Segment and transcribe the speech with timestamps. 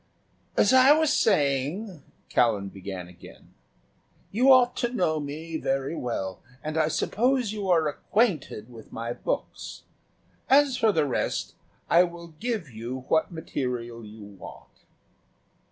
[0.57, 3.53] "As I was saying," Callan began again,
[4.31, 9.13] "you ought to know me very well, and I suppose you are acquainted with my
[9.13, 9.83] books.
[10.49, 11.53] As for the rest,
[11.87, 14.73] I will give you what material you want."